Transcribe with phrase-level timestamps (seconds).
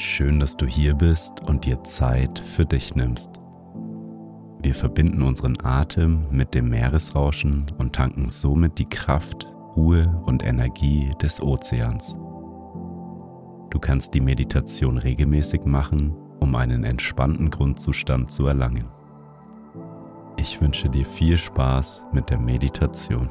[0.00, 3.40] Schön, dass du hier bist und dir Zeit für dich nimmst.
[4.62, 11.10] Wir verbinden unseren Atem mit dem Meeresrauschen und tanken somit die Kraft, Ruhe und Energie
[11.20, 12.14] des Ozeans.
[13.70, 18.86] Du kannst die Meditation regelmäßig machen, um einen entspannten Grundzustand zu erlangen.
[20.36, 23.30] Ich wünsche dir viel Spaß mit der Meditation.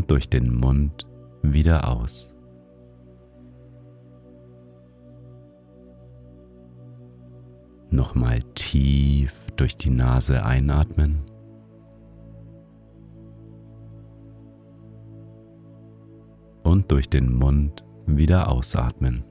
[0.00, 1.06] und durch den Mund
[1.42, 2.32] wieder aus.
[7.90, 11.20] Nochmal tief durch die Nase einatmen.
[16.62, 19.22] Und durch den Mund wieder ausatmen.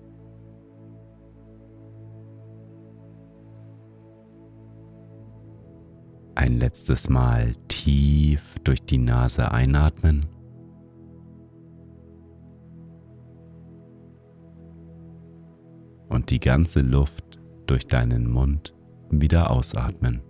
[6.35, 10.27] Ein letztes Mal tief durch die Nase einatmen.
[16.29, 18.75] Die ganze Luft durch deinen Mund
[19.09, 20.21] wieder ausatmen.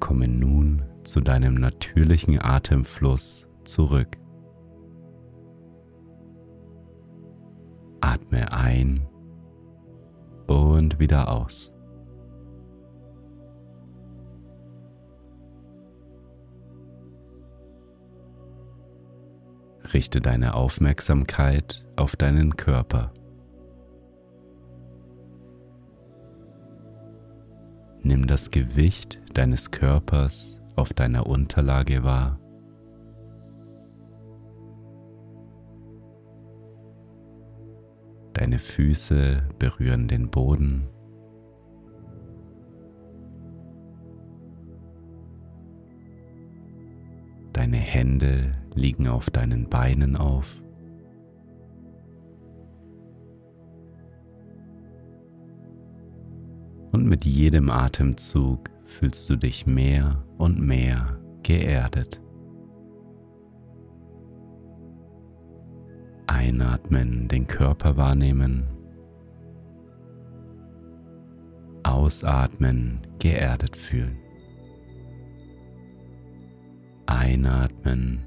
[0.00, 4.16] Komme nun zu deinem natürlichen Atemfluss zurück.
[8.00, 9.06] Atme ein
[10.46, 11.75] und wieder aus.
[19.92, 23.12] Richte deine Aufmerksamkeit auf deinen Körper.
[28.02, 32.38] Nimm das Gewicht deines Körpers auf deiner Unterlage wahr.
[38.32, 40.88] Deine Füße berühren den Boden.
[47.96, 50.62] Hände liegen auf deinen Beinen auf.
[56.92, 62.20] Und mit jedem Atemzug fühlst du dich mehr und mehr geerdet.
[66.26, 68.64] Einatmen, den Körper wahrnehmen.
[71.82, 74.25] Ausatmen, geerdet fühlen.
[77.06, 78.24] Einatmen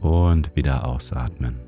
[0.00, 1.60] und wieder ausatmen.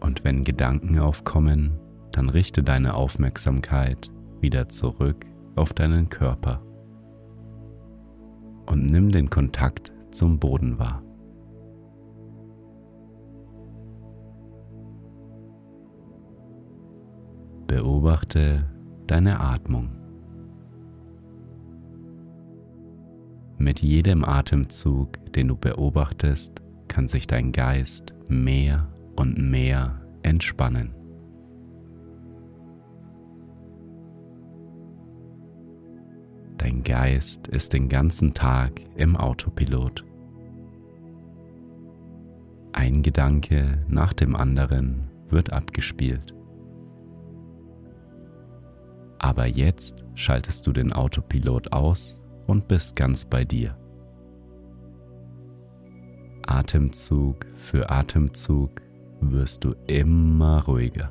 [0.00, 1.78] Und wenn Gedanken aufkommen,
[2.12, 4.10] dann richte deine Aufmerksamkeit
[4.40, 5.24] wieder zurück
[5.56, 6.60] auf deinen Körper
[8.66, 11.03] und nimm den Kontakt zum Boden wahr.
[17.66, 18.64] Beobachte
[19.06, 19.90] deine Atmung.
[23.56, 30.94] Mit jedem Atemzug, den du beobachtest, kann sich dein Geist mehr und mehr entspannen.
[36.58, 40.04] Dein Geist ist den ganzen Tag im Autopilot.
[42.72, 46.34] Ein Gedanke nach dem anderen wird abgespielt.
[49.24, 53.74] Aber jetzt schaltest du den Autopilot aus und bist ganz bei dir.
[56.46, 58.82] Atemzug für Atemzug
[59.22, 61.10] wirst du immer ruhiger.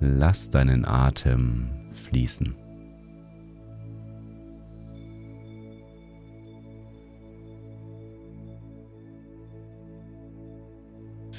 [0.00, 2.63] Lass deinen Atem fließen.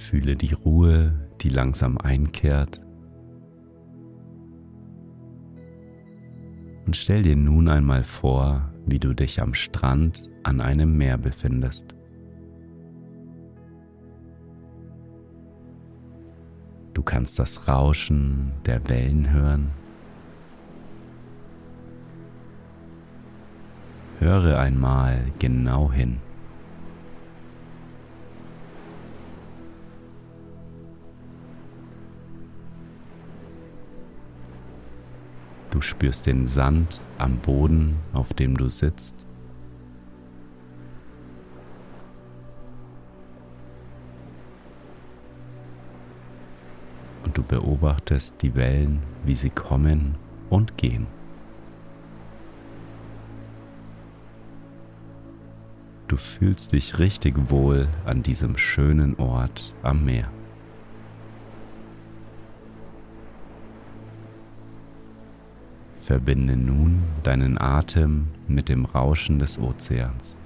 [0.05, 2.79] Fühle die Ruhe, die langsam einkehrt.
[6.85, 11.95] Und stell dir nun einmal vor, wie du dich am Strand an einem Meer befindest.
[16.93, 19.71] Du kannst das Rauschen der Wellen hören.
[24.19, 26.19] Höre einmal genau hin.
[35.75, 39.13] Du spürst den Sand am Boden, auf dem du sitzt.
[47.25, 50.15] Und du beobachtest die Wellen, wie sie kommen
[50.49, 51.07] und gehen.
[56.07, 60.29] Du fühlst dich richtig wohl an diesem schönen Ort am Meer.
[66.05, 70.37] Verbinde nun deinen Atem mit dem Rauschen des Ozeans.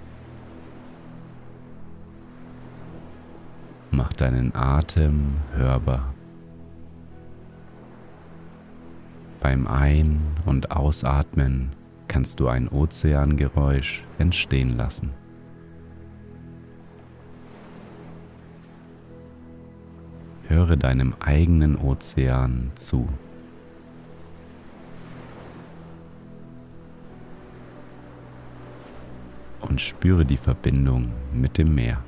[3.91, 6.13] Mach deinen Atem hörbar.
[9.41, 11.73] Beim Ein- und Ausatmen
[12.07, 15.09] kannst du ein Ozeangeräusch entstehen lassen.
[20.47, 23.09] Höre deinem eigenen Ozean zu.
[29.69, 32.03] Und spüre die Verbindung mit dem Meer.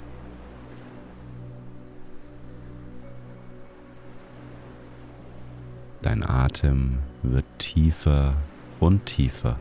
[6.01, 8.33] Dein Atem wird tiefer
[8.79, 9.59] und tiefer.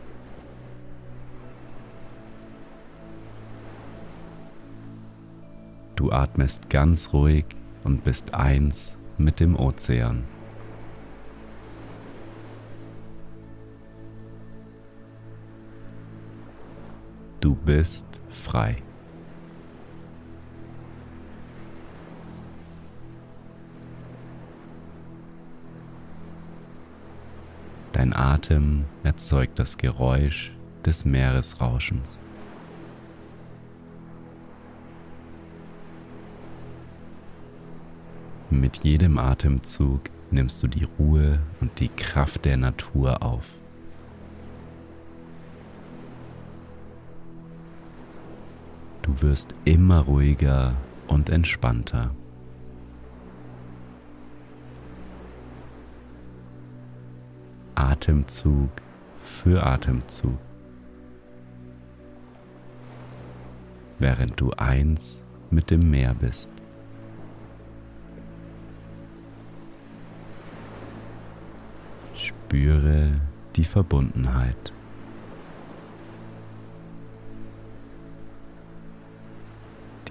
[5.95, 7.45] Du atmest ganz ruhig
[7.83, 10.23] und bist eins mit dem Ozean.
[17.41, 18.77] Du bist frei.
[27.93, 30.51] Dein Atem erzeugt das Geräusch
[30.85, 32.21] des Meeresrauschens.
[38.51, 43.60] Mit jedem Atemzug nimmst du die Ruhe und die Kraft der Natur auf.
[49.11, 50.73] Du wirst immer ruhiger
[51.07, 52.11] und entspannter.
[57.75, 58.69] Atemzug
[59.21, 60.37] für Atemzug.
[63.99, 66.49] Während du eins mit dem Meer bist.
[72.15, 73.19] Spüre
[73.57, 74.71] die Verbundenheit.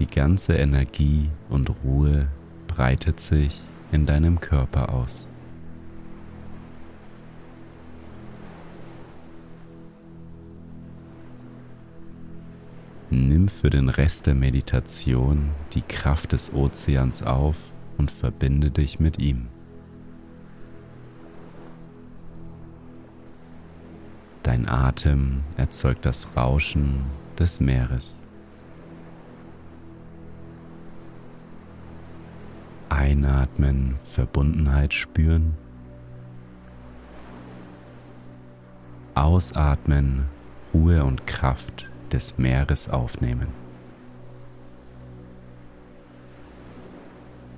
[0.01, 2.27] Die ganze Energie und Ruhe
[2.65, 3.61] breitet sich
[3.91, 5.29] in deinem Körper aus.
[13.11, 17.57] Nimm für den Rest der Meditation die Kraft des Ozeans auf
[17.99, 19.49] und verbinde dich mit ihm.
[24.41, 27.03] Dein Atem erzeugt das Rauschen
[27.37, 28.23] des Meeres.
[33.01, 35.57] Einatmen, Verbundenheit spüren.
[39.15, 40.25] Ausatmen,
[40.71, 43.47] Ruhe und Kraft des Meeres aufnehmen.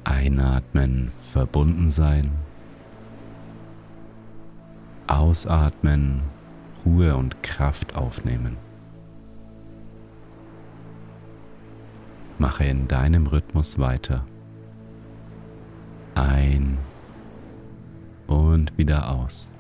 [0.06, 2.32] Einatmen, verbunden sein.
[5.08, 6.22] Ausatmen,
[6.86, 8.56] Ruhe und Kraft aufnehmen.
[12.38, 14.26] Mache in deinem Rhythmus weiter.
[16.24, 16.78] Ein
[18.28, 19.53] und wieder aus.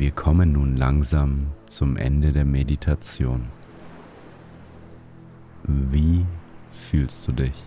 [0.00, 3.48] Wir kommen nun langsam zum Ende der Meditation.
[5.64, 6.24] Wie
[6.70, 7.64] fühlst du dich?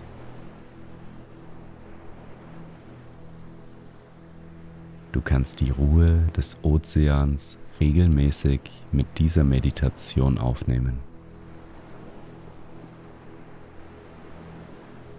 [5.12, 8.62] Du kannst die Ruhe des Ozeans regelmäßig
[8.94, 11.00] mit dieser Meditation aufnehmen.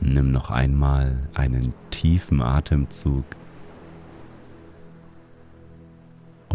[0.00, 3.26] Nimm noch einmal einen tiefen Atemzug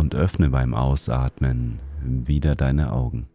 [0.08, 3.28] und öffne beim Ausatmen wieder deine Augen.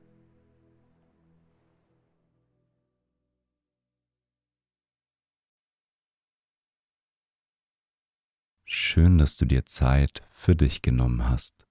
[8.65, 11.69] Schön, dass du dir Zeit für dich genommen hast.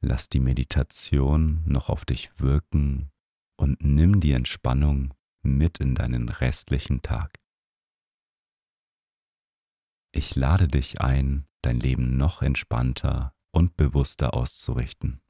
[0.00, 3.12] Lass die Meditation noch auf dich wirken
[3.56, 7.38] und nimm die Entspannung mit in deinen restlichen Tag.
[10.10, 15.20] Ich lade dich ein, dein Leben noch entspannter und bewusster auszurichten.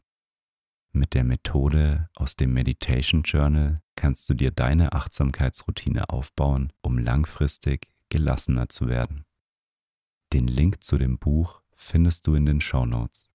[0.93, 7.89] Mit der Methode aus dem Meditation Journal kannst du dir deine Achtsamkeitsroutine aufbauen, um langfristig
[8.09, 9.25] gelassener zu werden.
[10.33, 13.29] Den Link zu dem Buch findest du in den Show Notes.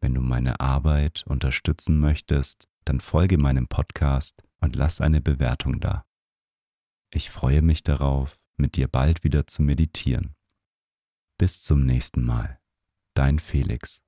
[0.00, 6.04] Wenn du meine Arbeit unterstützen möchtest, dann folge meinem Podcast und lass eine Bewertung da.
[7.10, 10.34] Ich freue mich darauf, mit dir bald wieder zu meditieren.
[11.38, 12.58] Bis zum nächsten Mal.
[13.14, 14.02] Dein Felix.